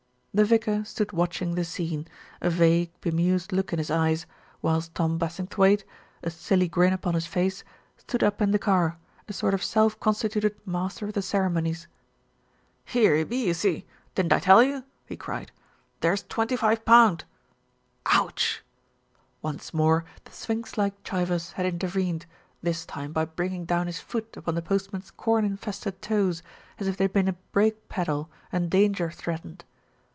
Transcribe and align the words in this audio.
The 0.33 0.45
vicar 0.45 0.85
stood 0.85 1.11
watching 1.11 1.55
the 1.55 1.65
scene, 1.65 2.07
a 2.39 2.49
vague, 2.49 2.89
be 3.01 3.11
mused 3.11 3.51
look 3.51 3.73
in 3.73 3.79
his 3.79 3.91
eyes, 3.91 4.25
whilst 4.61 4.95
Tom 4.95 5.19
Bassingthwaighte, 5.19 5.83
a 6.23 6.29
silly 6.31 6.69
grin 6.69 6.93
upon 6.93 7.15
his 7.15 7.27
face, 7.27 7.65
stood 7.97 8.23
up 8.23 8.41
in 8.41 8.51
the 8.51 8.57
car, 8.57 8.97
a 9.27 9.33
sort 9.33 9.53
of 9.53 9.61
self 9.61 9.99
constituted 9.99 10.55
master 10.65 11.05
of 11.07 11.15
the 11.15 11.21
ceremonies. 11.21 11.89
THE 12.93 13.05
UNMASKING 13.07 13.21
OF 13.23 13.27
SMITH 13.27 13.31
325 13.33 13.33
"Here 13.35 13.39
he 13.41 13.43
be, 13.43 13.47
you 13.47 13.53
see. 13.53 13.85
Didn't 14.15 14.31
I 14.31 14.39
tell 14.39 14.63
you?" 14.63 14.85
he 15.05 15.17
cried. 15.17 15.51
"There's 15.99 16.23
twenty 16.23 16.55
five 16.55 16.85
pound 16.85 17.25
Ouch!" 18.05 18.63
Once 19.41 19.73
more 19.73 20.05
the 20.23 20.31
sphinx 20.31 20.77
like 20.77 21.03
Chivers 21.03 21.51
had 21.57 21.65
intervened, 21.65 22.25
this 22.61 22.85
time 22.85 23.11
by 23.11 23.25
bringing 23.25 23.65
down 23.65 23.87
his 23.87 23.99
foot 23.99 24.37
upon 24.37 24.55
the 24.55 24.61
postman's 24.61 25.11
corn 25.11 25.43
infested 25.43 26.01
toes, 26.01 26.41
as 26.79 26.87
if 26.87 26.95
they 26.95 27.03
had 27.03 27.11
been 27.13 27.27
a 27.27 27.33
brake 27.51 27.89
pedal 27.89 28.29
and 28.49 28.71
danger 28.71 29.11
threatened. 29.11 29.65